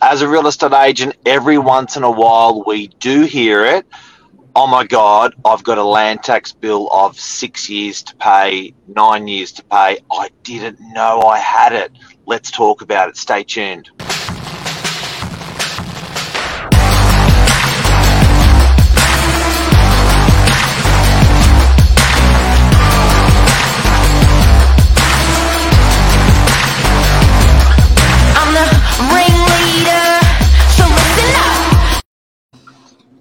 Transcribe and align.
as 0.00 0.22
a 0.22 0.28
real 0.28 0.46
estate 0.46 0.72
agent, 0.72 1.16
every 1.26 1.58
once 1.58 1.96
in 1.96 2.02
a 2.02 2.10
while 2.10 2.64
we 2.66 2.88
do 2.88 3.22
hear 3.22 3.64
it. 3.64 3.86
Oh 4.54 4.66
my 4.66 4.84
God, 4.84 5.34
I've 5.44 5.64
got 5.64 5.78
a 5.78 5.84
land 5.84 6.22
tax 6.22 6.52
bill 6.52 6.88
of 6.92 7.18
six 7.18 7.68
years 7.70 8.02
to 8.04 8.16
pay, 8.16 8.74
nine 8.86 9.26
years 9.26 9.52
to 9.52 9.64
pay. 9.64 9.98
I 10.10 10.28
didn't 10.42 10.78
know 10.92 11.22
I 11.22 11.38
had 11.38 11.72
it. 11.72 11.92
Let's 12.26 12.50
talk 12.50 12.82
about 12.82 13.08
it. 13.08 13.16
Stay 13.16 13.44
tuned. 13.44 13.90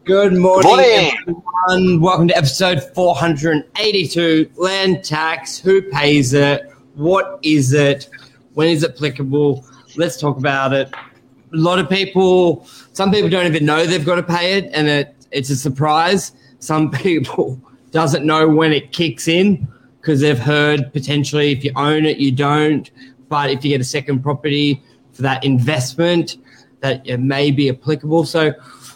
Good 0.03 0.33
morning, 0.33 0.67
morning. 0.67 1.11
everyone. 1.21 2.01
Welcome 2.01 2.27
to 2.29 2.35
episode 2.35 2.81
482 2.95 4.49
Land 4.55 5.03
Tax. 5.03 5.59
Who 5.59 5.83
pays 5.83 6.33
it? 6.33 6.67
What 6.95 7.37
is 7.43 7.71
it? 7.73 8.09
When 8.55 8.69
is 8.69 8.81
it 8.81 8.95
applicable? 8.95 9.63
Let's 9.97 10.19
talk 10.19 10.37
about 10.37 10.73
it. 10.73 10.91
A 10.91 11.55
lot 11.55 11.77
of 11.77 11.87
people, 11.87 12.65
some 12.93 13.11
people 13.11 13.29
don't 13.29 13.45
even 13.45 13.63
know 13.63 13.85
they've 13.85 14.03
got 14.03 14.15
to 14.15 14.23
pay 14.23 14.57
it, 14.57 14.71
and 14.73 14.87
it, 14.87 15.15
it's 15.29 15.51
a 15.51 15.55
surprise. 15.55 16.31
Some 16.57 16.89
people 17.03 17.61
doesn't 17.91 18.25
know 18.25 18.49
when 18.49 18.73
it 18.73 18.93
kicks 18.93 19.27
in 19.27 19.67
because 19.99 20.19
they've 20.19 20.39
heard 20.39 20.91
potentially 20.93 21.51
if 21.51 21.63
you 21.63 21.73
own 21.75 22.05
it, 22.05 22.17
you 22.17 22.31
don't. 22.31 22.89
But 23.29 23.51
if 23.51 23.63
you 23.63 23.69
get 23.69 23.81
a 23.81 23.85
second 23.85 24.23
property 24.23 24.81
for 25.13 25.21
that 25.21 25.43
investment, 25.43 26.37
that 26.79 27.07
it 27.07 27.19
may 27.19 27.51
be 27.51 27.69
applicable. 27.69 28.25
So 28.25 28.53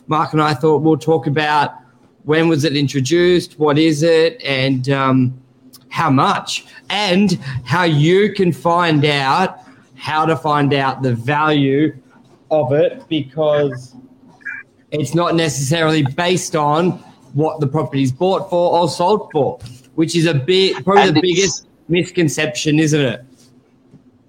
Mark 0.07 0.33
and 0.33 0.41
I 0.41 0.53
thought 0.53 0.81
we'll 0.81 0.98
talk 0.98 1.27
about 1.27 1.75
when 2.23 2.48
was 2.48 2.63
it 2.63 2.75
introduced, 2.75 3.59
what 3.59 3.77
is 3.77 4.03
it, 4.03 4.41
and 4.43 4.89
um, 4.89 5.41
how 5.89 6.09
much, 6.09 6.65
and 6.89 7.34
how 7.63 7.84
you 7.84 8.34
can 8.34 8.51
find 8.51 9.05
out 9.05 9.59
how 9.95 10.25
to 10.25 10.35
find 10.35 10.73
out 10.73 11.01
the 11.01 11.13
value 11.13 11.95
of 12.51 12.73
it 12.73 13.07
because 13.07 13.95
it's 14.91 15.15
not 15.15 15.35
necessarily 15.35 16.03
based 16.03 16.55
on 16.55 16.91
what 17.34 17.59
the 17.59 17.67
property's 17.67 18.12
bought 18.12 18.49
for 18.49 18.79
or 18.79 18.87
sold 18.87 19.29
for, 19.31 19.59
which 19.95 20.15
is 20.15 20.25
a 20.25 20.34
big, 20.34 20.84
probably 20.84 21.09
And 21.09 21.17
the 21.17 21.21
biggest 21.21 21.67
misconception, 21.87 22.79
isn't 22.79 23.01
it? 23.01 23.25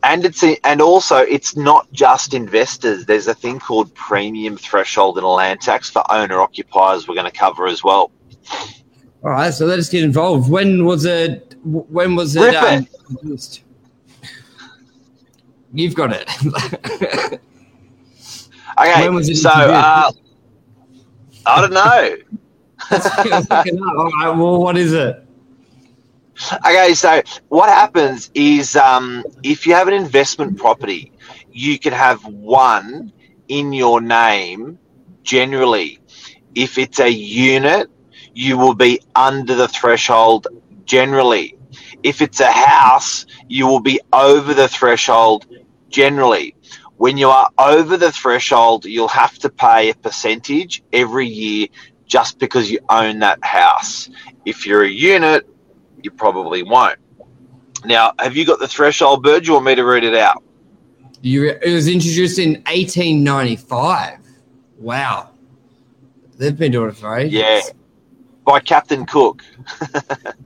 And 0.06 0.24
it's 0.24 0.44
and 0.62 0.80
also 0.80 1.16
it's 1.16 1.56
not 1.56 1.92
just 1.92 2.32
investors. 2.32 3.06
There's 3.06 3.26
a 3.26 3.34
thing 3.34 3.58
called 3.58 3.92
premium 3.94 4.56
threshold 4.56 5.18
in 5.18 5.24
a 5.24 5.28
land 5.28 5.60
tax 5.60 5.90
for 5.90 6.04
owner 6.10 6.40
occupiers. 6.40 7.08
We're 7.08 7.16
going 7.16 7.30
to 7.30 7.36
cover 7.36 7.66
as 7.66 7.82
well. 7.82 8.12
All 9.24 9.30
right, 9.30 9.52
so 9.52 9.66
let 9.66 9.80
us 9.80 9.88
get 9.88 10.04
involved. 10.04 10.48
When 10.48 10.84
was 10.84 11.04
it? 11.06 11.56
When 11.64 12.14
was 12.14 12.36
it? 12.36 12.54
Um, 12.54 12.86
introduced? 13.10 13.64
You've 15.72 15.96
got 15.96 16.12
it. 16.12 17.40
Okay, 18.78 19.06
When 19.06 19.14
was 19.14 19.28
it 19.30 19.36
so 19.36 19.48
uh, 19.48 20.10
I 21.46 21.60
don't 21.62 21.72
know. 21.72 22.16
Let's 22.90 23.04
look 23.50 23.66
it 23.66 23.80
up. 23.80 23.96
All 23.96 24.10
right, 24.10 24.36
well, 24.36 24.62
what 24.62 24.76
is 24.76 24.92
it? 24.92 25.25
Okay, 26.66 26.94
so 26.94 27.22
what 27.48 27.68
happens 27.68 28.30
is 28.34 28.76
um, 28.76 29.24
if 29.42 29.66
you 29.66 29.74
have 29.74 29.88
an 29.88 29.94
investment 29.94 30.58
property, 30.58 31.12
you 31.52 31.78
can 31.78 31.92
have 31.92 32.24
one 32.26 33.12
in 33.48 33.72
your 33.72 34.00
name 34.00 34.78
generally. 35.22 36.00
If 36.54 36.78
it's 36.78 37.00
a 37.00 37.10
unit, 37.10 37.88
you 38.34 38.58
will 38.58 38.74
be 38.74 39.00
under 39.14 39.54
the 39.54 39.68
threshold 39.68 40.48
generally. 40.84 41.56
If 42.02 42.22
it's 42.22 42.40
a 42.40 42.52
house, 42.52 43.26
you 43.48 43.66
will 43.66 43.80
be 43.80 44.00
over 44.12 44.54
the 44.54 44.68
threshold 44.68 45.46
generally. 45.90 46.54
When 46.96 47.16
you 47.18 47.30
are 47.30 47.50
over 47.58 47.96
the 47.96 48.12
threshold, 48.12 48.84
you'll 48.86 49.08
have 49.08 49.38
to 49.40 49.50
pay 49.50 49.90
a 49.90 49.94
percentage 49.94 50.82
every 50.92 51.28
year 51.28 51.68
just 52.06 52.38
because 52.38 52.70
you 52.70 52.80
own 52.90 53.20
that 53.20 53.44
house. 53.44 54.10
If 54.44 54.66
you're 54.66 54.84
a 54.84 54.88
unit, 54.90 55.46
you 56.06 56.10
probably 56.12 56.62
won't. 56.62 56.98
Now, 57.84 58.12
have 58.20 58.36
you 58.36 58.46
got 58.46 58.60
the 58.60 58.68
threshold 58.68 59.24
bird? 59.24 59.42
Do 59.42 59.48
you 59.48 59.52
want 59.54 59.66
me 59.66 59.74
to 59.74 59.84
read 59.84 60.04
it 60.04 60.14
out? 60.14 60.42
You, 61.20 61.50
it 61.50 61.72
was 61.72 61.88
introduced 61.88 62.38
in 62.38 62.62
1895. 62.66 64.18
Wow. 64.78 65.30
They've 66.38 66.56
been 66.56 66.70
doing 66.70 66.90
it 66.90 66.96
for 66.96 67.16
ages. 67.18 67.32
Yeah. 67.32 67.60
By 68.44 68.60
Captain 68.60 69.04
Cook. 69.04 69.42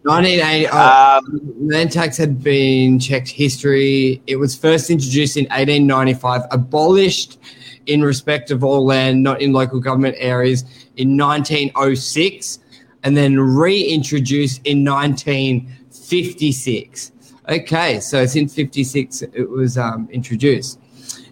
1980. 0.02 0.68
Oh, 0.72 1.18
Um, 1.18 1.68
land 1.68 1.92
tax 1.92 2.16
had 2.16 2.42
been 2.42 2.98
checked 2.98 3.28
history. 3.28 4.22
It 4.26 4.36
was 4.36 4.56
first 4.56 4.88
introduced 4.88 5.36
in 5.36 5.44
1895, 5.44 6.42
abolished 6.50 7.38
in 7.86 8.00
respect 8.02 8.50
of 8.50 8.64
all 8.64 8.84
land 8.86 9.22
not 9.22 9.42
in 9.42 9.52
local 9.52 9.78
government 9.80 10.14
areas 10.18 10.62
in 10.96 11.18
1906, 11.18 12.60
and 13.02 13.16
then 13.16 13.40
reintroduced 13.40 14.60
in 14.66 14.84
1956. 14.84 17.12
Okay, 17.48 18.00
so 18.00 18.26
since 18.26 18.54
56 18.54 19.22
it 19.22 19.48
was 19.48 19.78
um, 19.78 20.06
introduced. 20.12 20.78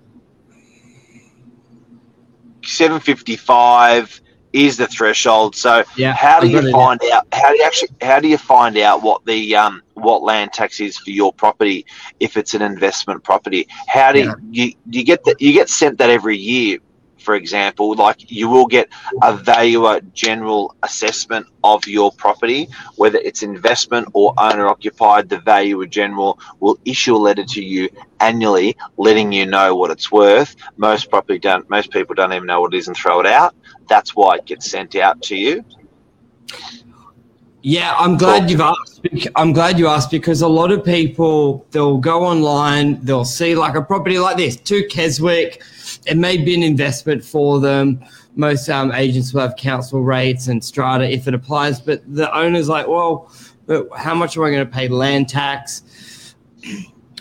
seven 2.67 3.01
fifty 3.01 3.37
five 3.37 4.21
is 4.53 4.77
the 4.77 4.87
threshold. 4.87 5.57
So 5.57 5.85
Yeah, 5.97 6.13
how 6.13 6.41
do 6.41 6.49
you 6.49 6.61
it, 6.61 6.73
find 6.73 7.01
out? 7.13 7.27
How 7.33 7.51
do 7.51 7.57
you 7.59 7.65
actually? 7.65 7.91
How 8.01 8.21
do 8.21 8.29
you 8.29 8.39
find 8.39 8.77
out 8.79 9.03
what 9.03 9.25
the 9.25 9.57
um, 9.57 9.83
what 9.95 10.23
land 10.23 10.53
tax 10.53 10.81
is 10.81 10.97
for 10.97 11.11
your 11.11 11.33
property 11.33 11.85
if 12.21 12.37
it's 12.37 12.55
an 12.55 12.63
investment 12.63 13.23
property? 13.25 13.67
How 13.89 14.13
do 14.13 14.21
Yeah. 14.21 14.35
you, 14.51 14.67
you 14.67 14.73
you 14.91 15.05
get 15.05 15.25
that? 15.25 15.41
You 15.41 15.53
get 15.53 15.69
sent 15.69 15.99
that 15.99 16.11
every 16.11 16.37
year. 16.37 16.79
For 17.25 17.35
example, 17.35 17.95
like 17.95 18.31
you 18.31 18.49
will 18.49 18.67
get 18.67 18.89
a 19.23 19.37
valuer 19.37 20.01
general 20.13 20.77
assessment 20.83 21.47
of 21.65 21.87
your 21.87 22.13
property, 22.13 22.69
whether 22.97 23.19
it's 23.19 23.43
investment 23.43 24.09
or 24.13 24.35
owner 24.39 24.67
occupied. 24.67 25.29
The 25.29 25.41
valuer 25.41 25.87
general 25.87 26.39
will 26.61 26.79
issue 26.85 27.17
a 27.17 27.23
letter 27.29 27.45
to 27.45 27.65
you 27.65 27.89
annually, 28.21 28.77
letting 28.99 29.33
you 29.33 29.47
know 29.47 29.75
what 29.75 29.91
it's 29.91 30.13
worth. 30.13 30.55
Most 30.77 31.11
property 31.11 31.39
don't. 31.39 31.69
Most 31.71 31.91
people 31.91 32.15
don't 32.15 32.33
even 32.33 32.47
know 32.47 32.61
what 32.61 32.75
it 32.75 32.79
is 32.79 32.89
and 32.89 32.97
throw 32.97 33.21
it 33.21 33.27
out. 33.27 33.55
That's 33.89 34.15
why 34.15 34.37
it 34.37 34.45
gets 34.45 34.71
sent 34.71 34.95
out 34.97 35.23
to 35.23 35.37
you. 35.37 35.65
Yeah, 37.63 37.95
I'm 37.97 38.19
glad 38.19 38.51
you've 38.51 38.61
asked. 38.61 39.01
I'm 39.37 39.55
glad 39.55 39.79
you 39.79 39.89
asked 39.89 40.11
because 40.11 40.43
a 40.43 40.49
lot 40.49 40.71
of 40.71 40.85
people 40.85 41.67
they'll 41.71 41.97
go 41.97 42.23
online, 42.23 43.03
they'll 43.03 43.25
see 43.25 43.55
like 43.55 43.75
a 43.75 43.81
property 43.81 44.19
like 44.19 44.37
this, 44.37 44.57
to 44.57 44.87
Keswick. 44.89 45.63
It 46.07 46.17
may 46.17 46.37
be 46.37 46.55
an 46.55 46.63
investment 46.63 47.25
for 47.25 47.61
them, 47.61 48.05
most 48.37 48.69
um, 48.69 48.93
agents 48.93 49.33
will 49.33 49.41
have 49.43 49.57
council 49.57 50.03
rates 50.03 50.49
and 50.49 50.65
strata 50.65 51.09
if 51.09 51.29
it 51.29 51.35
applies, 51.35 51.81
but 51.81 52.03
the 52.13 52.37
owner's 52.37 52.69
like, 52.69 52.89
well, 52.89 53.31
but 53.67 53.87
how 53.97 54.13
much 54.15 54.37
am 54.37 54.43
I 54.43 54.51
going 54.51 54.67
to 54.67 54.73
pay 54.73 54.89
land 54.89 55.29
tax? 55.29 56.35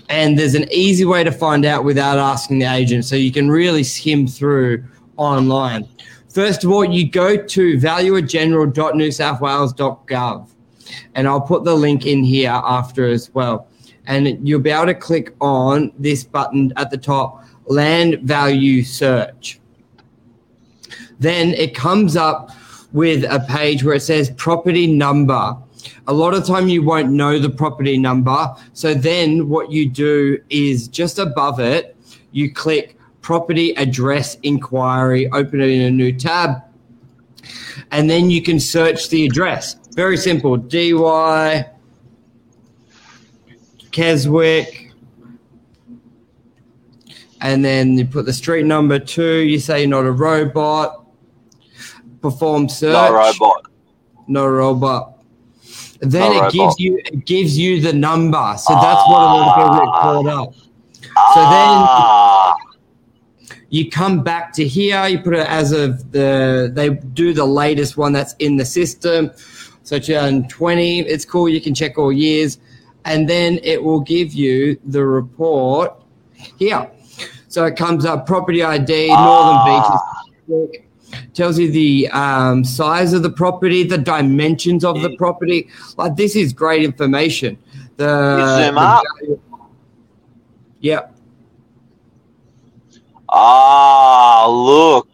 And 0.10 0.38
there's 0.38 0.54
an 0.54 0.68
easy 0.70 1.06
way 1.06 1.24
to 1.24 1.32
find 1.32 1.64
out 1.64 1.86
without 1.86 2.18
asking 2.20 2.60
the 2.60 2.66
agent. 2.66 3.06
So 3.06 3.16
you 3.16 3.32
can 3.32 3.50
really 3.50 3.86
skim 3.86 4.28
through 4.28 4.84
online. 5.16 5.88
First 6.30 6.66
of 6.66 6.72
all, 6.72 6.84
you 6.84 7.10
go 7.10 7.38
to 7.38 7.78
valuergeneral.newsouthwales.gov, 7.78 10.50
and 11.16 11.28
I'll 11.28 11.42
put 11.42 11.64
the 11.64 11.74
link 11.74 12.06
in 12.06 12.22
here 12.22 12.52
after 12.52 13.08
as 13.08 13.34
well. 13.34 13.70
And 14.06 14.46
you'll 14.46 14.60
be 14.60 14.72
able 14.72 14.88
to 14.88 14.94
click 14.94 15.34
on 15.40 15.94
this 15.98 16.26
button 16.26 16.74
at 16.76 16.92
the 16.92 16.98
top, 16.98 17.43
land 17.66 18.20
value 18.22 18.84
search. 18.84 19.60
Then 21.20 21.54
it 21.54 21.76
comes 21.76 22.16
up 22.16 22.52
with 22.92 23.24
a 23.24 23.40
page 23.50 23.84
where 23.84 23.96
it 23.96 24.02
says 24.02 24.32
property 24.32 24.88
number. 24.88 25.58
A 26.08 26.14
lot 26.14 26.34
of 26.34 26.46
time 26.46 26.68
you 26.68 26.84
won't 26.84 27.12
know 27.12 27.40
the 27.40 27.50
property 27.50 27.98
number. 27.98 28.54
So 28.74 28.94
then 28.94 29.50
what 29.50 29.72
you 29.72 29.90
do 29.90 30.38
is 30.50 30.88
just 30.88 31.20
above 31.20 31.60
it, 31.60 31.96
you 32.32 32.54
click 32.54 32.98
property 33.22 33.74
address 33.76 34.38
inquiry, 34.44 35.30
open 35.32 35.62
it 35.62 35.70
in 35.70 35.82
a 35.82 35.92
new 35.92 36.12
tab, 36.12 36.62
and 37.92 38.10
then 38.10 38.30
you 38.30 38.42
can 38.42 38.60
search 38.60 39.10
the 39.10 39.26
address. 39.26 39.76
Very 39.94 40.18
simple. 40.18 40.58
Dee 40.58 40.94
Why 40.94 41.70
Keswick. 43.92 44.83
And 47.44 47.64
then 47.64 47.98
you 47.98 48.06
put 48.06 48.26
the 48.26 48.34
street 48.34 48.66
number 48.66 48.98
two. 48.98 49.40
You 49.40 49.60
say 49.60 49.82
you're 49.82 49.90
not 49.90 50.06
a 50.06 50.12
robot. 50.12 51.06
Perform 52.22 52.70
search. 52.70 52.94
No 52.94 53.14
robot. 53.14 53.66
No 54.28 54.48
robot. 54.48 55.18
Then 56.00 56.22
No 56.22 56.32
it 56.32 56.36
robot. 56.36 56.54
gives 56.54 56.80
you 56.80 57.02
it 57.06 57.26
gives 57.26 57.58
you 57.58 57.82
the 57.82 57.94
number. 57.94 58.56
So 58.58 58.74
that's 58.74 59.04
what 59.10 59.22
a 59.22 59.26
lot 59.26 59.48
of 59.50 59.56
people 59.56 59.86
get 59.86 59.94
caught 60.02 60.28
up. 60.28 60.54
So 60.56 61.40
then 61.42 61.70
Ah, 61.86 62.56
you 63.70 63.90
come 63.90 64.24
back 64.24 64.54
to 64.54 64.66
here 64.68 65.06
you 65.08 65.20
put 65.20 65.34
it 65.34 65.48
as 65.48 65.72
of 65.74 66.12
the 66.12 66.72
they 66.74 66.90
do 66.92 67.34
the 67.34 67.46
latest 67.46 67.98
one 67.98 68.14
that's 68.14 68.34
in 68.40 68.56
the 68.56 68.66
system 68.66 69.32
so 69.84 69.98
2020 70.00 71.00
it's 71.02 71.26
cool 71.26 71.50
you 71.50 71.60
can 71.60 71.74
check 71.76 71.98
all 71.98 72.12
years 72.12 72.60
and 73.06 73.28
then 73.28 73.60
it 73.64 73.84
will 73.84 74.00
give 74.00 74.34
you 74.34 74.80
the 74.86 75.04
report 75.04 75.94
here 76.58 76.90
so 77.54 77.66
it 77.66 77.76
comes 77.76 78.06
up 78.06 78.26
property 78.26 78.64
id 78.64 79.08
northern 79.10 79.60
beaches 79.66 80.82
tells 81.34 81.60
you 81.60 81.72
the 81.72 82.08
um, 82.10 82.64
size 82.64 83.14
of 83.14 83.22
the 83.22 83.30
property 83.30 83.84
the 83.84 83.98
dimensions 83.98 84.84
of 84.84 85.02
the 85.02 85.16
property 85.18 85.68
like 85.98 86.16
this 86.16 86.36
is 86.36 86.52
great 86.54 86.84
information 86.84 87.58
the, 87.98 88.38
You 88.40 88.66
zoom 88.66 88.76
the 88.76 88.82
up. 88.82 89.04
yeah 90.80 91.02
ah, 93.34 94.48
look. 94.48 95.10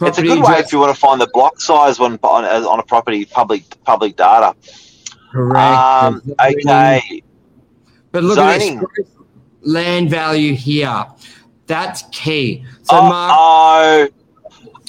It's 0.00 0.18
a 0.18 0.22
good 0.22 0.42
way 0.42 0.58
if 0.58 0.72
you 0.72 0.78
want 0.78 0.94
to 0.94 1.00
find 1.00 1.20
the 1.20 1.30
block 1.32 1.60
size 1.60 2.00
on 2.00 2.18
on, 2.22 2.44
on 2.44 2.80
a 2.80 2.82
property 2.82 3.24
public 3.24 3.62
public 3.84 4.16
data. 4.16 4.54
Correct. 5.30 5.58
Um, 5.58 6.22
okay. 6.40 7.22
But 8.10 8.24
look 8.24 8.36
Zoning. 8.36 8.78
at 8.78 8.86
this 8.96 9.06
land 9.62 10.10
value 10.10 10.54
here. 10.54 11.06
That's 11.66 12.02
key. 12.12 12.64
So, 12.82 12.96
Oh, 12.96 13.08
Mark, 13.08 14.12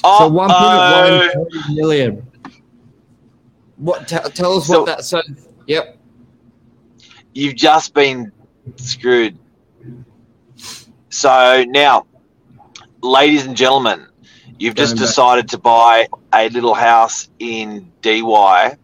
oh, 0.04 0.18
so 0.18 0.26
oh, 0.26 0.30
1.1 0.30 1.74
million. 1.76 2.26
What? 3.76 4.06
T- 4.08 4.16
tell 4.34 4.56
us 4.58 4.66
So- 4.66 4.80
what 4.80 4.86
that. 4.86 5.04
So, 5.04 5.20
yep. 5.66 5.98
you've 7.32 7.56
just 7.56 7.94
been 7.94 8.32
screwed. 8.76 9.38
So 11.10 11.64
now, 11.68 12.06
ladies 13.02 13.46
and 13.46 13.56
gentlemen, 13.56 14.06
you've 14.58 14.74
just 14.74 14.96
decided 14.96 15.48
to 15.50 15.58
buy 15.58 16.08
a 16.32 16.48
little 16.48 16.74
house 16.74 17.28
in 17.38 17.90
Dee 18.02 18.22
Why. 18.22 18.76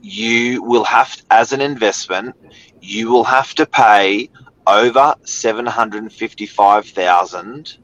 You 0.00 0.62
will 0.62 0.84
have, 0.84 1.20
as 1.30 1.52
an 1.52 1.60
investment, 1.60 2.34
you 2.80 3.10
will 3.10 3.24
have 3.24 3.54
to 3.56 3.66
pay 3.66 4.30
over 4.68 5.14
755,000 5.24 7.78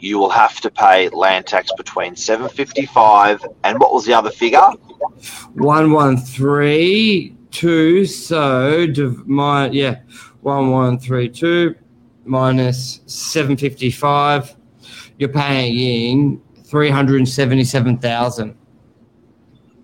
you 0.00 0.18
will 0.18 0.30
have 0.30 0.60
to 0.60 0.68
pay 0.70 1.08
land 1.10 1.46
tax 1.46 1.70
between 1.76 2.16
755 2.16 3.44
and 3.62 3.78
what 3.78 3.92
was 3.94 4.04
the 4.04 4.12
other 4.12 4.30
figure? 4.30 4.58
1132 5.54 8.06
so 8.06 8.86
div- 8.86 9.26
my 9.28 9.68
yeah 9.70 10.00
1132 10.40 11.74
minus 12.24 13.00
755 13.06 14.56
you're 15.18 15.28
paying 15.28 16.40
377,000 16.64 18.56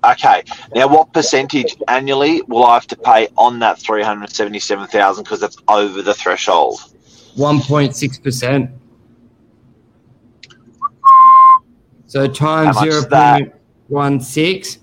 Okay. 0.04 0.44
Now, 0.74 0.88
what 0.88 1.12
percentage 1.12 1.76
annually 1.88 2.42
will 2.42 2.64
I 2.64 2.74
have 2.74 2.86
to 2.88 2.96
pay 2.96 3.28
on 3.36 3.58
that 3.60 3.78
three 3.78 4.02
hundred 4.02 4.30
seventy-seven 4.30 4.86
thousand 4.88 5.24
because 5.24 5.40
that's 5.40 5.56
over 5.66 6.02
the 6.02 6.14
threshold? 6.14 6.80
One 7.34 7.60
point 7.60 7.96
six 7.96 8.18
percent. 8.18 8.70
So 12.06 12.26
times 12.26 12.78
zero 12.78 13.04
point 13.04 13.52
one 13.88 14.20
six, 14.20 14.78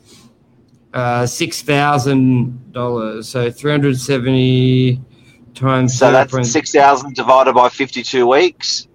uh, 0.94 1.25
six 1.25 1.61
thousand 1.61 2.73
dollars. 2.73 3.29
So 3.29 3.50
three 3.50 3.71
hundred 3.71 4.00
seventy 4.00 5.01
times 5.53 5.97
So 5.97 6.11
0.- 6.11 6.11
that's 6.11 6.51
six 6.51 6.71
thousand 6.71 7.15
divided 7.15 7.53
by 7.53 7.69
fifty-two 7.69 8.27
weeks. 8.27 8.88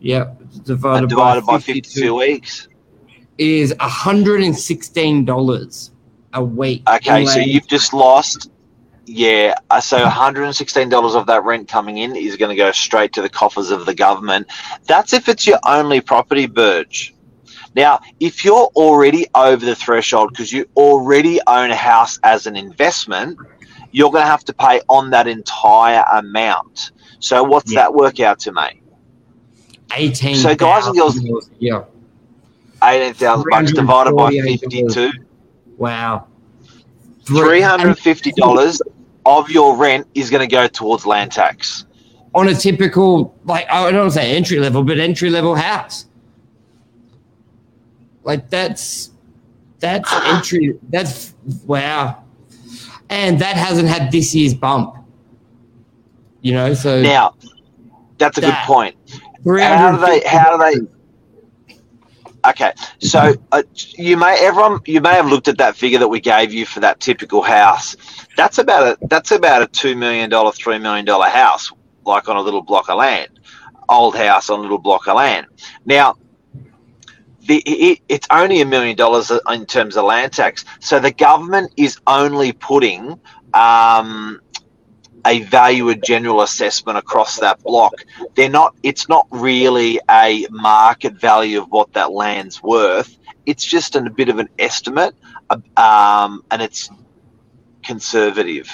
Yep, 0.00 0.40
divided, 0.64 1.08
divided 1.08 1.44
by, 1.46 1.54
by, 1.54 1.58
52 1.58 1.88
52 1.90 2.14
weeks. 2.14 2.68
Is 3.38 3.74
hundred 3.80 4.42
and 4.42 4.56
sixteen 4.56 5.24
dollars 5.24 5.90
a 6.32 6.42
week. 6.44 6.82
Okay, 6.88 7.26
so 7.26 7.38
you've 7.38 7.66
just 7.68 7.92
lost. 7.92 8.50
Yeah, 9.08 9.54
uh, 9.70 9.80
so 9.80 9.98
one 9.98 10.10
hundred 10.10 10.44
and 10.44 10.56
sixteen 10.56 10.88
dollars 10.88 11.14
of 11.14 11.26
that 11.26 11.44
rent 11.44 11.68
coming 11.68 11.98
in 11.98 12.16
is 12.16 12.36
going 12.36 12.50
to 12.50 12.56
go 12.56 12.72
straight 12.72 13.12
to 13.12 13.22
the 13.22 13.28
coffers 13.28 13.70
of 13.70 13.86
the 13.86 13.94
government. 13.94 14.48
That's 14.86 15.12
if 15.12 15.28
it's 15.28 15.46
your 15.46 15.60
only 15.64 16.00
property, 16.00 16.46
Burge. 16.46 17.14
Now, 17.76 18.00
if 18.20 18.44
you're 18.44 18.70
already 18.74 19.26
over 19.34 19.64
the 19.64 19.76
threshold 19.76 20.30
because 20.30 20.52
you 20.52 20.66
already 20.76 21.40
own 21.46 21.70
a 21.70 21.76
house 21.76 22.18
as 22.24 22.46
an 22.46 22.56
investment, 22.56 23.38
you're 23.92 24.10
going 24.10 24.24
to 24.24 24.30
have 24.30 24.44
to 24.46 24.54
pay 24.54 24.80
on 24.88 25.10
that 25.10 25.28
entire 25.28 26.02
amount. 26.12 26.92
So, 27.20 27.44
what's 27.44 27.70
Yeah. 27.72 27.82
that 27.82 27.94
work 27.94 28.18
out 28.18 28.40
to, 28.40 28.52
mate? 28.52 28.82
eighteen. 29.94 30.36
So, 30.36 30.54
guys 30.56 30.86
and 30.86 30.96
girls- 30.96 31.20
yeah. 31.58 31.82
Eighteen 32.82 33.14
thousand 33.14 33.46
bucks 33.50 33.72
divided 33.72 34.14
by 34.14 34.30
fifty-two. 34.30 35.10
Wow. 35.76 36.26
Three 37.24 37.60
hundred 37.60 37.88
and 37.88 37.98
fifty 37.98 38.32
dollars 38.32 38.80
of 39.24 39.50
your 39.50 39.76
rent 39.76 40.06
is 40.14 40.30
going 40.30 40.48
to 40.48 40.52
go 40.52 40.68
towards 40.68 41.04
land 41.06 41.32
tax. 41.32 41.84
on 42.34 42.48
a 42.48 42.54
typical 42.54 43.34
like 43.44 43.66
I 43.70 43.90
don't 43.90 44.00
want 44.00 44.12
to 44.12 44.18
say 44.20 44.36
entry 44.36 44.58
level, 44.60 44.84
but 44.84 44.98
entry 44.98 45.30
level 45.30 45.54
house. 45.54 46.06
Like 48.22 48.50
that's 48.50 49.10
that's 49.80 50.12
entry. 50.24 50.78
That's 50.90 51.34
wow, 51.64 52.22
and 53.08 53.38
that 53.40 53.56
hasn't 53.56 53.88
had 53.88 54.12
this 54.12 54.34
year's 54.34 54.54
bump. 54.54 54.94
You 56.42 56.52
know, 56.52 56.74
so 56.74 57.02
Now, 57.02 57.34
that's 58.18 58.38
a 58.38 58.42
good 58.42 58.54
point. 58.66 58.94
How 59.44 59.96
do 59.96 60.06
they? 60.06 60.20
How 60.26 60.56
do 60.56 60.80
they? 60.80 60.86
Okay, 62.48 62.72
so 63.00 63.34
uh, 63.52 63.62
you 63.98 64.16
may 64.16 64.38
everyone 64.40 64.80
you 64.86 65.00
may 65.00 65.14
have 65.14 65.26
looked 65.26 65.48
at 65.48 65.58
that 65.58 65.76
figure 65.76 65.98
that 65.98 66.08
we 66.08 66.20
gave 66.20 66.52
you 66.52 66.64
for 66.66 66.80
that 66.80 67.00
typical 67.00 67.42
house. 67.42 67.96
That's 68.36 68.58
about 68.58 68.86
a 69.02 69.06
that's 69.08 69.32
about 69.32 69.62
a 69.62 69.66
two 69.66 69.96
million 69.96 70.30
dollar, 70.30 70.52
three 70.52 70.78
million 70.78 71.04
dollar 71.04 71.28
house, 71.28 71.72
like 72.04 72.28
on 72.28 72.36
a 72.36 72.40
little 72.40 72.62
block 72.62 72.88
of 72.88 72.98
land, 72.98 73.40
old 73.88 74.16
house 74.16 74.50
on 74.50 74.60
a 74.60 74.62
little 74.62 74.78
block 74.78 75.08
of 75.08 75.16
land. 75.16 75.46
Now, 75.84 76.16
the 77.46 77.62
it, 77.66 78.00
it's 78.08 78.28
only 78.30 78.60
a 78.60 78.66
million 78.66 78.96
dollars 78.96 79.32
in 79.50 79.66
terms 79.66 79.96
of 79.96 80.04
land 80.04 80.32
tax, 80.32 80.64
so 80.80 81.00
the 81.00 81.12
government 81.12 81.72
is 81.76 81.98
only 82.06 82.52
putting 82.52 83.20
um, 83.54 84.40
a 85.26 85.42
value 85.44 85.90
of 85.90 86.02
general 86.02 86.42
assessment 86.42 86.98
across 86.98 87.38
that 87.40 87.62
block 87.64 87.94
they're 88.36 88.50
not 88.50 88.76
it's 88.84 89.08
not 89.08 89.28
really 89.30 90.00
a 90.10 90.46
market 90.50 91.14
value 91.20 91.62
of 91.62 91.68
what 91.70 91.92
that 91.94 92.12
land's 92.12 92.62
worth 92.62 93.18
it's 93.46 93.64
just 93.64 93.96
an, 93.96 94.06
a 94.08 94.10
bit 94.10 94.30
of 94.30 94.38
an 94.40 94.48
estimate 94.58 95.14
um, 95.78 96.44
and 96.52 96.62
it's 96.62 96.90
conservative 97.84 98.70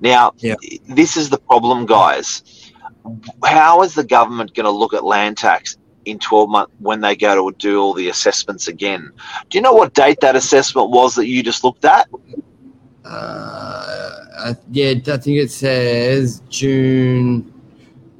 now 0.00 0.32
Yeah. 0.38 0.56
this 0.88 1.16
is 1.16 1.30
the 1.30 1.38
problem 1.38 1.86
guys 1.86 2.42
how 3.44 3.82
is 3.82 3.94
the 3.94 4.04
government 4.04 4.54
going 4.54 4.64
to 4.64 4.70
look 4.70 4.94
at 4.94 5.04
land 5.04 5.38
tax 5.38 5.78
in 6.06 6.18
12 6.18 6.50
months 6.50 6.72
when 6.78 7.00
they 7.00 7.16
go 7.16 7.50
to 7.50 7.56
do 7.58 7.80
all 7.80 7.94
the 7.94 8.08
assessments 8.10 8.68
again. 8.68 9.10
Do 9.50 9.58
you 9.58 9.62
know 9.62 9.74
what 9.74 9.94
date 9.94 10.20
that 10.22 10.36
assessment 10.36 10.90
was 10.90 11.14
that 11.16 11.26
you 11.28 11.42
just 11.42 11.64
looked 11.64 11.84
at? 11.84 12.08
Uh, 13.04 14.24
I, 14.38 14.56
yeah, 14.70 14.90
I 14.90 15.16
think 15.16 15.38
it 15.38 15.50
says 15.50 16.42
June. 16.48 17.52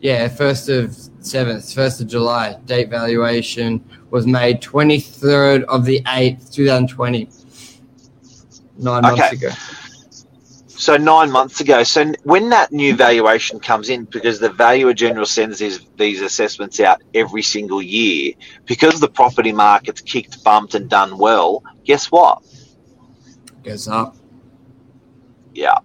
Yeah, 0.00 0.28
first 0.28 0.68
of 0.68 0.96
seventh, 1.20 1.72
first 1.74 2.00
of 2.00 2.06
July. 2.06 2.58
Date 2.64 2.88
valuation 2.88 3.84
was 4.10 4.26
made 4.26 4.62
twenty 4.62 4.98
third 4.98 5.64
of 5.64 5.84
the 5.84 6.02
eighth, 6.08 6.52
two 6.52 6.66
thousand 6.66 6.88
twenty. 6.88 7.28
Nine 8.78 9.02
months 9.02 9.32
ago. 9.32 9.50
So 10.68 10.96
nine 10.96 11.30
months 11.30 11.60
ago. 11.60 11.82
So 11.82 12.14
when 12.24 12.48
that 12.48 12.72
new 12.72 12.96
valuation 12.96 13.60
comes 13.60 13.90
in, 13.90 14.06
because 14.06 14.40
the 14.40 14.48
valuer 14.48 14.94
general 14.94 15.26
sends 15.26 15.58
these 15.58 15.80
these 15.98 16.22
assessments 16.22 16.80
out 16.80 17.02
every 17.12 17.42
single 17.42 17.82
year, 17.82 18.32
because 18.64 18.98
the 18.98 19.08
property 19.08 19.52
market's 19.52 20.00
kicked, 20.00 20.42
bumped, 20.42 20.74
and 20.74 20.88
done 20.88 21.18
well. 21.18 21.62
Guess 21.84 22.10
what? 22.10 22.42
Goes 23.62 23.86
up. 23.86 24.16
Yeah. 25.54 25.78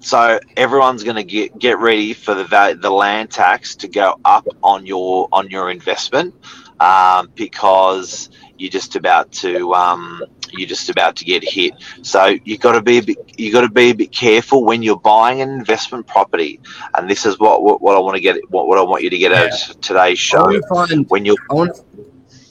So 0.00 0.40
everyone's 0.56 1.04
going 1.04 1.16
to 1.16 1.24
get 1.24 1.58
get 1.58 1.78
ready 1.78 2.14
for 2.14 2.34
the 2.34 2.78
the 2.80 2.90
land 2.90 3.30
tax 3.30 3.76
to 3.76 3.88
go 3.88 4.18
up 4.24 4.46
on 4.62 4.86
your 4.86 5.28
on 5.30 5.50
your 5.50 5.70
investment 5.70 6.34
um, 6.80 7.30
because 7.34 8.30
you're 8.56 8.70
just 8.70 8.96
about 8.96 9.30
to 9.32 9.74
um, 9.74 10.22
you're 10.52 10.68
just 10.68 10.88
about 10.88 11.16
to 11.16 11.24
get 11.24 11.44
hit. 11.44 11.74
So 12.02 12.36
you 12.44 12.56
got 12.56 12.72
to 12.72 12.82
be 12.82 12.98
a 12.98 13.02
bit 13.02 13.18
you 13.38 13.52
got 13.52 13.60
to 13.60 13.70
be 13.70 13.90
a 13.90 13.94
bit 13.94 14.10
careful 14.10 14.64
when 14.64 14.82
you're 14.82 14.98
buying 14.98 15.42
an 15.42 15.50
investment 15.50 16.06
property. 16.06 16.60
And 16.94 17.08
this 17.08 17.26
is 17.26 17.38
what 17.38 17.62
what, 17.62 17.82
what 17.82 17.94
I 17.94 18.00
want 18.00 18.16
to 18.16 18.20
get 18.20 18.36
what, 18.50 18.68
what 18.68 18.78
I 18.78 18.82
want 18.82 19.02
you 19.02 19.10
to 19.10 19.18
get 19.18 19.32
out 19.32 19.70
of 19.70 19.80
today's 19.82 20.18
show. 20.18 20.50
find. 20.68 21.08
When 21.10 21.24
you're 21.24 21.36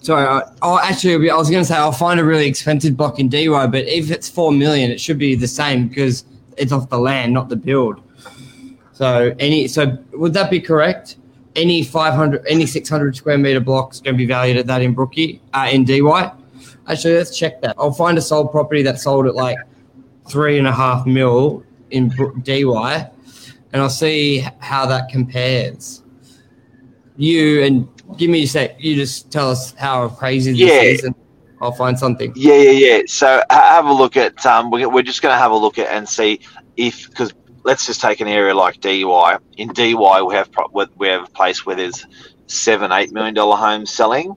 Sorry. 0.01 0.25
I, 0.25 0.41
oh, 0.61 0.79
actually, 0.81 1.29
I 1.29 1.35
was 1.35 1.49
going 1.49 1.61
to 1.61 1.67
say 1.67 1.75
I'll 1.75 1.91
find 1.91 2.19
a 2.21 2.23
really 2.23 2.47
expensive 2.47 2.95
block 2.95 3.19
in 3.19 3.27
Dee 3.27 3.49
Why, 3.49 3.67
but 3.67 3.85
if 3.85 4.11
it's 4.11 4.29
four 4.29 4.51
million, 4.51 4.91
it 4.91 5.01
should 5.01 5.17
be 5.17 5.35
the 5.35 5.47
same 5.47 5.89
because 5.89 6.23
it's 6.59 6.71
off 6.71 6.89
the 6.89 6.99
land, 6.99 7.33
not 7.33 7.49
the 7.49 7.55
build. 7.55 8.01
So 8.91 9.33
any. 9.39 9.67
So 9.67 9.97
would 10.13 10.33
that 10.33 10.51
be 10.51 10.59
correct? 10.59 11.15
Any 11.55 11.83
five 11.83 12.13
hundred, 12.13 12.45
any 12.47 12.65
six 12.65 12.89
hundred 12.89 13.15
square 13.15 13.37
meter 13.37 13.59
blocks 13.59 13.99
going 13.99 14.13
to 14.15 14.17
be 14.17 14.25
valued 14.25 14.57
at 14.57 14.67
that 14.67 14.81
in 14.81 14.93
Brookie, 14.93 15.41
uh, 15.53 15.69
in 15.71 15.83
Dee 15.83 16.01
Why. 16.01 16.31
Actually, 16.87 17.15
let's 17.15 17.37
check 17.37 17.61
that. 17.61 17.75
I'll 17.77 17.91
find 17.91 18.17
a 18.17 18.21
sold 18.21 18.51
property 18.51 18.83
that 18.83 18.99
sold 18.99 19.25
at 19.25 19.35
like 19.35 19.57
three 20.27 20.57
and 20.57 20.67
a 20.67 20.71
half 20.71 21.05
mil 21.05 21.63
in 21.91 22.13
Dee 22.43 22.65
Why, 22.65 23.09
and 23.73 23.81
I'll 23.81 23.89
see 23.89 24.45
how 24.59 24.85
that 24.85 25.09
compares. 25.09 26.03
You 27.17 27.63
and 27.63 27.87
give 28.17 28.29
me 28.29 28.43
a 28.43 28.47
sec. 28.47 28.75
You 28.79 28.95
just 28.95 29.31
tell 29.31 29.49
us 29.49 29.73
how 29.73 30.09
crazy 30.09 30.51
this 30.51 30.61
Yeah. 30.61 30.81
is, 30.81 31.03
and 31.03 31.15
I'll 31.61 31.71
find 31.71 31.97
something. 31.97 32.33
Yeah, 32.35 32.55
yeah, 32.55 32.71
yeah. 32.71 33.01
So 33.07 33.43
ha- 33.49 33.75
have 33.75 33.85
a 33.85 33.93
look 33.93 34.15
at. 34.17 34.45
Um, 34.45 34.71
we're, 34.71 35.01
just 35.01 35.21
going 35.21 35.33
to 35.33 35.37
have 35.37 35.51
a 35.51 35.55
look 35.55 35.77
at 35.77 35.87
and 35.87 36.07
see 36.07 36.39
if 36.77 37.09
because 37.09 37.33
let's 37.63 37.85
just 37.85 38.01
take 38.01 38.21
an 38.21 38.27
area 38.27 38.55
like 38.55 38.79
Dee 38.79 39.03
Why. 39.03 39.37
In 39.57 39.69
Dee 39.69 39.93
Why, 39.93 40.21
we 40.21 40.35
have 40.35 40.49
we 40.95 41.07
have 41.07 41.23
a 41.23 41.31
place 41.31 41.65
where 41.65 41.75
there's 41.75 42.05
seven, 42.47 42.91
eight 42.91 43.11
million 43.11 43.33
dollar 43.33 43.57
homes 43.57 43.91
selling, 43.91 44.35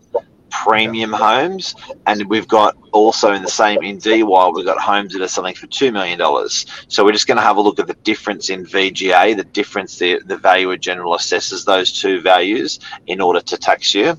premium 0.50 1.12
homes, 1.12 1.74
and 2.06 2.26
we've 2.26 2.48
got 2.48 2.76
also 2.92 3.32
in 3.32 3.42
the 3.42 3.48
same 3.48 3.82
in 3.82 3.98
Dee 3.98 4.24
Why 4.24 4.48
we've 4.48 4.66
got 4.66 4.80
homes 4.80 5.12
that 5.12 5.22
are 5.22 5.28
selling 5.28 5.54
for 5.54 5.68
two 5.68 5.92
million 5.92 6.18
dollars. 6.18 6.66
So 6.88 7.04
we're 7.04 7.12
just 7.12 7.28
going 7.28 7.38
to 7.38 7.42
have 7.42 7.56
a 7.56 7.60
look 7.60 7.78
at 7.78 7.86
the 7.86 7.94
difference 7.94 8.50
in 8.50 8.66
VGA, 8.66 9.36
the 9.36 9.44
difference 9.44 9.98
the 9.98 10.20
the 10.26 10.36
valuer 10.36 10.76
general 10.76 11.14
assesses 11.14 11.64
those 11.64 11.92
two 11.92 12.20
values 12.20 12.80
in 13.06 13.20
order 13.20 13.40
to 13.40 13.56
tax 13.56 13.94
you. 13.94 14.16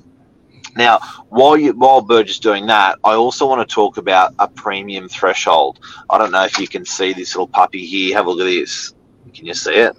Now, 0.75 0.99
while 1.29 1.57
you 1.57 1.73
while 1.73 2.01
Burge 2.01 2.31
is 2.31 2.39
doing 2.39 2.65
that, 2.67 2.97
I 3.03 3.13
also 3.13 3.47
want 3.47 3.67
to 3.67 3.73
talk 3.73 3.97
about 3.97 4.33
a 4.39 4.47
premium 4.47 5.07
threshold. 5.07 5.79
I 6.09 6.17
don't 6.17 6.31
know 6.31 6.43
if 6.45 6.57
you 6.57 6.67
can 6.67 6.85
see 6.85 7.13
this 7.13 7.35
little 7.35 7.47
puppy 7.47 7.85
here. 7.85 8.15
Have 8.15 8.25
a 8.25 8.31
look 8.31 8.41
at 8.41 8.45
this. 8.45 8.93
Can 9.33 9.45
you 9.45 9.53
see 9.53 9.73
it? 9.73 9.95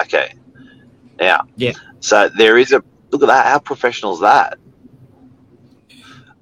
Okay. 0.00 0.34
Now, 1.18 1.46
Yeah. 1.56 1.72
So 2.00 2.28
there 2.28 2.58
is 2.58 2.72
a 2.72 2.82
look 3.10 3.22
at 3.22 3.26
that. 3.26 3.46
How 3.46 3.58
professional 3.58 4.14
is 4.14 4.20
that? 4.20 4.58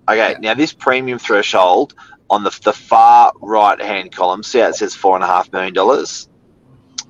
Okay. 0.09 0.37
Now 0.41 0.55
this 0.55 0.73
premium 0.73 1.19
threshold 1.19 1.95
on 2.29 2.45
the 2.45 2.59
the 2.65 2.73
far 2.73 3.33
right 3.41 3.81
hand 3.81 4.13
column, 4.13 4.43
see 4.43 4.59
how 4.59 4.69
it 4.69 4.75
says 4.75 4.95
four 4.95 5.15
and 5.15 5.25
a 5.25 5.27
half 5.27 5.53
million 5.53 5.73
dollars. 5.73 6.29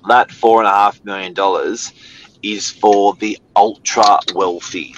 That 0.09 0.31
four 0.31 0.61
and 0.61 0.69
a 0.69 0.73
half 0.73 1.05
million 1.05 1.33
dollars 1.33 1.93
is 2.43 2.71
for 2.71 3.15
the 3.15 3.39
ultra 3.55 4.19
wealthy 4.35 4.97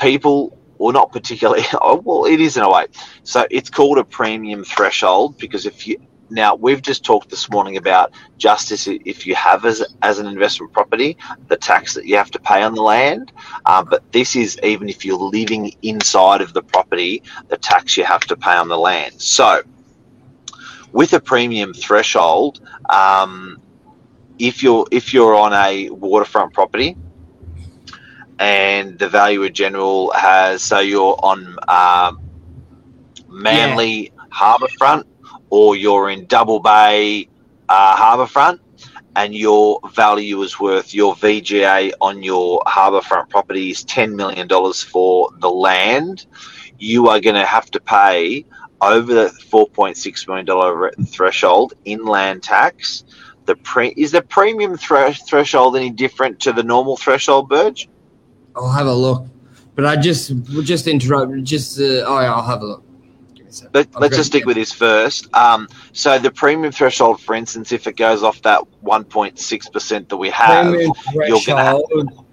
people 0.00 0.56
well 0.78 0.92
not 0.92 1.12
particularly 1.12 1.64
oh, 1.82 2.02
well 2.04 2.24
it 2.24 2.40
is 2.40 2.56
in 2.56 2.62
a 2.62 2.70
way 2.70 2.86
so 3.24 3.46
it's 3.50 3.70
called 3.70 3.98
a 3.98 4.04
premium 4.04 4.64
threshold 4.64 5.38
because 5.38 5.66
if 5.66 5.86
you 5.86 5.98
now 6.30 6.54
we've 6.54 6.82
just 6.82 7.04
talked 7.04 7.30
this 7.30 7.50
morning 7.50 7.76
about 7.76 8.12
justice 8.38 8.86
if 8.86 9.26
you 9.26 9.34
have 9.34 9.64
as, 9.64 9.84
as 10.02 10.18
an 10.18 10.26
investment 10.26 10.72
property 10.72 11.16
the 11.48 11.56
tax 11.56 11.94
that 11.94 12.06
you 12.06 12.16
have 12.16 12.30
to 12.30 12.38
pay 12.38 12.62
on 12.62 12.74
the 12.74 12.82
land. 12.82 13.32
Um, 13.66 13.86
but 13.90 14.12
this 14.12 14.36
is 14.36 14.58
even 14.62 14.88
if 14.88 15.04
you're 15.04 15.18
living 15.18 15.74
inside 15.82 16.40
of 16.40 16.52
the 16.52 16.62
property 16.62 17.22
the 17.48 17.56
tax 17.56 17.96
you 17.96 18.04
have 18.04 18.22
to 18.22 18.36
pay 18.36 18.52
on 18.52 18.68
the 18.68 18.78
land. 18.78 19.20
So 19.20 19.62
with 20.92 21.12
a 21.12 21.20
premium 21.20 21.74
threshold 21.74 22.60
um, 22.90 23.60
if 24.38 24.62
you're 24.62 24.86
if 24.90 25.14
you're 25.14 25.34
on 25.34 25.52
a 25.52 25.90
waterfront 25.90 26.52
property 26.52 26.96
and 28.38 28.98
the 28.98 29.08
valuer 29.08 29.48
general 29.48 30.12
has 30.12 30.62
so 30.62 30.78
you're 30.80 31.18
on 31.22 31.56
um, 31.68 32.20
Manly 33.28 34.12
Harbourfront 34.32 35.04
or 35.50 35.76
you're 35.76 36.10
in 36.10 36.26
Double 36.26 36.60
Bay 36.60 37.28
uh, 37.68 37.96
Harbourfront 37.96 38.60
and 39.18 39.34
your 39.34 39.80
value 39.94 40.40
is 40.42 40.60
worth 40.60 40.94
your 40.94 41.14
VGA 41.16 41.92
on 42.00 42.22
your 42.22 42.60
harbourfront 42.68 43.28
property 43.28 43.70
is 43.70 43.84
$10 43.84 44.14
million 44.14 44.48
for 44.74 45.30
the 45.40 45.50
land, 45.50 46.26
you 46.78 47.08
are 47.08 47.20
going 47.20 47.34
to 47.34 47.44
have 47.44 47.68
to 47.72 47.80
pay 47.80 48.46
over 48.80 49.12
the 49.12 49.32
$4.6 49.52 50.28
million 50.28 51.06
threshold 51.06 51.74
in 51.84 52.04
land 52.04 52.44
tax. 52.44 53.04
The 53.46 53.56
pre- 53.56 53.94
is 53.96 54.12
the 54.12 54.22
premium 54.22 54.76
thre- 54.76 55.10
threshold 55.28 55.76
any 55.76 55.90
different 55.90 56.38
to 56.40 56.52
the 56.52 56.62
normal 56.62 56.96
threshold, 56.96 57.48
Burge? 57.48 57.88
I'll 58.58 58.70
have 58.70 58.86
a 58.86 58.94
look. 58.94 59.26
But 59.74 59.86
I 59.86 59.96
just 59.96 60.30
will 60.52 60.62
just 60.62 60.88
interrupt. 60.88 61.42
Just 61.44 61.78
uh, 61.78 62.04
oh 62.06 62.20
yeah, 62.20 62.34
I'll 62.34 62.42
have 62.42 62.62
a 62.62 62.66
look. 62.66 62.84
Give 63.34 63.44
me 63.44 63.50
a 63.50 63.52
sec. 63.52 63.68
Let, 63.72 64.00
let's 64.00 64.16
just 64.16 64.30
stick 64.30 64.44
with 64.44 64.56
this 64.56 64.72
first. 64.72 65.32
Um, 65.34 65.68
so 65.92 66.18
the 66.18 66.30
premium 66.32 66.72
threshold, 66.72 67.20
for 67.20 67.34
instance, 67.36 67.70
if 67.70 67.86
it 67.86 67.96
goes 67.96 68.22
off 68.24 68.42
that 68.42 68.60
1.6% 68.84 70.08
that 70.08 70.16
we 70.16 70.30
have, 70.30 70.66
Premium 70.72 70.92
you're 71.26 71.38
gonna 71.46 71.62
have- 71.62 71.80
threshold, 71.92 72.24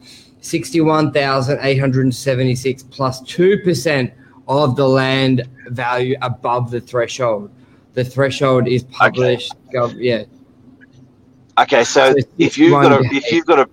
sixty-one 0.42 1.12
thousand 1.12 1.60
eight 1.62 1.78
hundred 1.80 2.14
seventy-six 2.14 2.84
plus 2.84 3.22
two 3.22 3.60
percent 3.64 4.12
of 4.48 4.76
the 4.76 4.88
land 4.88 5.48
value 5.68 6.16
above 6.22 6.72
the 6.72 6.82
threshold. 6.82 7.52
The 7.94 8.04
threshold 8.04 8.68
is 8.68 8.84
published. 8.84 9.54
Gov- 9.74 9.96
yeah, 10.00 10.24
Okay, 11.58 11.84
so 11.84 12.12
So 12.12 12.18
if 12.38 12.58
you've 12.58 12.72
got 12.72 12.92
a, 12.92 13.00
if 13.12 13.32
you've 13.32 13.46
got 13.46 13.60
a, 13.60 13.70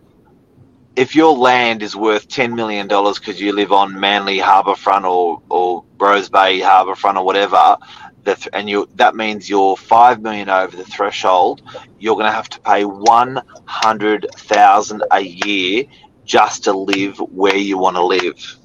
if 0.97 1.15
your 1.15 1.37
land 1.37 1.83
is 1.83 1.97
worth 1.97 2.29
ten 2.29 2.55
million 2.55 2.87
dollars 2.89 3.19
because 3.19 3.41
you 3.41 3.53
live 3.53 3.73
on 3.73 3.99
Manly 3.99 4.39
Harbourfront 4.39 5.05
or 5.05 5.41
or 5.49 5.85
Rose 5.99 6.29
Bay 6.29 6.61
Harbourfront 6.61 7.17
or 7.17 7.25
whatever, 7.25 7.77
the 8.25 8.35
th- 8.35 8.49
and 8.53 8.69
you 8.69 8.89
that 8.97 9.15
means 9.15 9.49
you're 9.49 9.77
five 9.77 10.21
million 10.21 10.49
over 10.49 10.77
the 10.77 10.85
threshold, 10.85 11.63
you're 11.99 12.15
going 12.15 12.27
to 12.27 12.33
have 12.33 12.49
to 12.51 12.61
pay 12.61 12.85
one 12.85 13.43
hundred 13.65 14.27
thousand 14.35 15.03
a 15.13 15.21
year 15.21 15.85
just 16.25 16.65
to 16.65 16.73
live 16.73 17.19
where 17.19 17.57
you 17.57 17.79
want 17.79 17.97
to 17.97 18.05
live. 18.05 18.59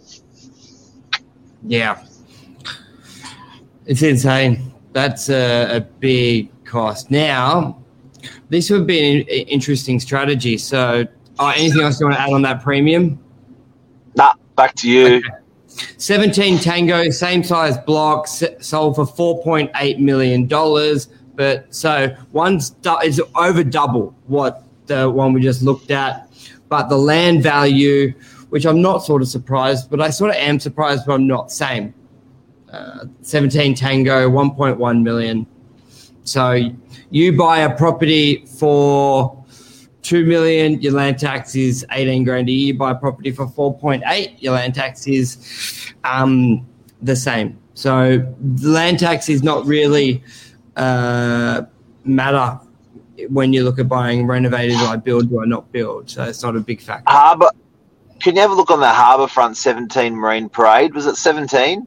yeah. 1.63 2.03
It's 3.85 4.01
insane. 4.01 4.73
That's 4.91 5.29
a, 5.29 5.77
a 5.77 5.79
big 5.79 6.49
cost. 6.65 7.09
Now, 7.09 7.81
this 8.49 8.69
would 8.69 8.85
be 8.85 9.21
an 9.21 9.47
interesting 9.47 9.99
strategy. 10.01 10.57
So, 10.57 11.07
uh, 11.39 11.53
anything 11.55 11.81
else 11.81 11.99
you 11.99 12.05
want 12.05 12.17
to 12.17 12.21
add 12.21 12.33
on 12.33 12.41
that 12.43 12.63
premium? 12.63 13.19
Nah, 14.15 14.33
back 14.55 14.75
to 14.75 14.89
you. 14.89 15.21
17 15.97 16.57
Tango, 16.59 17.09
same 17.09 17.43
size 17.43 17.77
block, 17.79 18.27
sold 18.27 18.95
for 18.95 19.05
4.8 19.05 19.99
million 19.99 20.47
dollars. 20.47 21.09
But 21.35 21.73
so 21.73 22.15
one's 22.31 22.71
du- 22.71 22.97
is 23.03 23.21
over 23.35 23.63
double 23.63 24.15
what 24.25 24.63
the 24.87 25.09
one 25.09 25.33
we 25.33 25.41
just 25.41 25.61
looked 25.61 25.91
at. 25.91 26.29
But 26.67 26.89
the 26.89 26.97
land 26.97 27.43
value, 27.43 28.11
which 28.49 28.65
I'm 28.65 28.81
not 28.81 29.05
sort 29.05 29.21
of 29.21 29.27
surprised, 29.27 29.89
but 29.89 30.01
I 30.01 30.09
sort 30.09 30.31
of 30.31 30.37
am 30.37 30.59
surprised, 30.59 31.05
but 31.05 31.13
I'm 31.13 31.27
not. 31.27 31.51
Same. 31.51 31.93
Uh, 32.71 33.05
17 33.21 33.75
Tango, 33.75 34.29
1.1 34.29 35.03
million. 35.03 35.45
So 36.23 36.71
you 37.11 37.37
buy 37.37 37.59
a 37.59 37.77
property 37.77 38.45
for 38.45 39.36
two 40.07 40.25
million, 40.25 40.81
your 40.81 40.93
land 40.93 41.19
tax 41.19 41.53
is 41.55 41.85
eighteen 41.91 42.23
grand 42.23 42.47
a 42.47 42.51
year. 42.51 42.73
Buy 42.73 42.93
property 42.93 43.31
for 43.31 43.47
four 43.47 43.77
point 43.77 44.03
eight, 44.07 44.41
your 44.41 44.53
land 44.53 44.73
tax 44.73 45.05
is 45.05 45.93
um, 46.05 46.65
the 47.01 47.15
same. 47.15 47.57
So 47.73 48.17
the 48.41 48.69
land 48.69 48.99
tax 48.99 49.27
is 49.27 49.43
not 49.43 49.65
really 49.65 50.23
uh, 50.77 51.63
matter 52.05 52.59
when 53.29 53.51
you 53.51 53.63
look 53.63 53.79
at 53.79 53.89
buying 53.89 54.25
renovated. 54.25 54.77
Do 54.77 54.85
I 54.85 54.95
build? 54.95 55.29
Do 55.29 55.41
I 55.41 55.45
not 55.45 55.69
build? 55.73 56.09
So 56.09 56.23
it's 56.23 56.41
not 56.41 56.55
a 56.55 56.61
big 56.61 56.81
factor. 56.81 57.11
Harbour. 57.11 57.49
Can 58.21 58.35
you 58.35 58.41
have 58.41 58.51
a 58.51 58.55
look 58.55 58.71
on 58.71 58.79
the 58.79 58.89
Harbour 58.89 59.27
Front 59.27 59.57
17 59.57 60.15
Marine 60.15 60.49
Parade? 60.49 60.95
Was 60.95 61.05
it 61.05 61.17
17? 61.17 61.85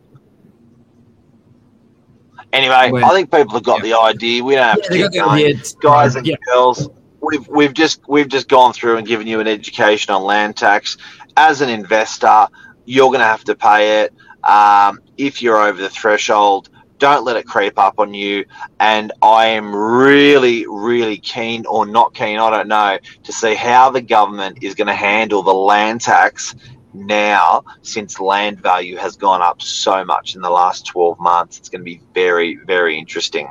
Anyway, 2.52 2.90
Where- 2.90 3.04
I 3.04 3.10
think 3.10 3.32
people 3.32 3.54
have 3.54 3.62
got 3.64 3.84
Yeah. 3.84 3.90
the 3.94 4.00
idea. 4.00 4.44
We 4.44 4.54
don't 4.54 4.64
have 4.64 4.78
Yeah, 4.78 4.88
to 4.88 4.96
keep 4.96 5.12
the 5.12 5.18
going. 5.18 5.30
idea. 5.30 5.62
Guys 5.80 6.14
and 6.16 6.26
yeah. 6.26 6.36
girls, 6.46 6.88
we've 7.20 7.46
we've 7.48 7.74
just 7.74 8.06
we've 8.08 8.28
just 8.28 8.48
gone 8.48 8.72
through 8.72 8.96
and 8.96 9.06
given 9.06 9.26
you 9.26 9.40
an 9.40 9.46
education 9.46 10.14
on 10.14 10.22
land 10.22 10.56
tax. 10.56 10.96
As 11.36 11.60
an 11.60 11.68
investor, 11.68 12.48
you're 12.84 13.08
going 13.08 13.20
to 13.20 13.26
have 13.26 13.44
to 13.44 13.54
pay 13.54 14.02
it. 14.02 14.14
Um, 14.44 15.00
if 15.16 15.42
you're 15.42 15.58
over 15.58 15.80
the 15.80 15.90
threshold, 15.90 16.70
don't 16.98 17.24
let 17.24 17.36
it 17.36 17.46
creep 17.46 17.78
up 17.78 17.98
on 17.98 18.14
you. 18.14 18.44
And 18.78 19.12
I 19.22 19.46
am 19.46 19.74
really, 19.74 20.66
really 20.68 21.18
keen 21.18 21.66
or 21.66 21.86
not 21.86 22.14
keen, 22.14 22.38
I 22.38 22.50
don't 22.50 22.68
know, 22.68 22.98
to 23.24 23.32
see 23.32 23.54
how 23.54 23.90
the 23.90 24.02
government 24.02 24.58
is 24.62 24.74
going 24.74 24.86
to 24.86 24.94
handle 24.94 25.42
the 25.42 25.54
land 25.54 26.00
tax 26.00 26.54
now 26.92 27.64
since 27.82 28.20
land 28.20 28.60
value 28.60 28.96
has 28.96 29.16
gone 29.16 29.42
up 29.42 29.62
so 29.62 30.04
much 30.04 30.34
in 30.34 30.42
the 30.42 30.50
last 30.50 30.86
12 30.86 31.18
months. 31.20 31.58
It's 31.58 31.68
going 31.68 31.80
to 31.80 31.84
be 31.84 32.00
very, 32.14 32.56
very 32.56 32.98
interesting. 32.98 33.48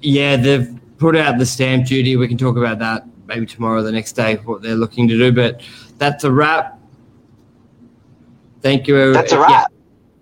Yeah, 0.00 0.36
they've 0.36 0.81
put 1.02 1.16
out 1.16 1.36
the 1.36 1.44
stamp 1.44 1.84
duty. 1.84 2.14
We 2.14 2.28
can 2.28 2.38
talk 2.38 2.56
about 2.56 2.78
that 2.78 3.04
maybe 3.26 3.44
tomorrow 3.44 3.80
or 3.80 3.82
the 3.82 3.90
next 3.90 4.12
day, 4.12 4.36
what 4.36 4.62
they're 4.62 4.76
looking 4.76 5.08
to 5.08 5.18
do. 5.18 5.32
But 5.32 5.60
that's 5.98 6.22
a 6.22 6.30
wrap. 6.30 6.78
Thank 8.60 8.86
you. 8.86 9.12
That's 9.12 9.32
a 9.32 9.36
Yeah. 9.36 9.42
wrap. 9.42 9.72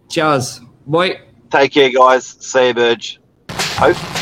Cheers. 0.09 0.61
Boy. 0.87 1.21
Take 1.51 1.73
care, 1.73 1.91
guys. 1.91 2.37
See 2.41 2.69
you, 2.69 2.75
Burge. 2.75 3.21
Hope. 3.51 4.20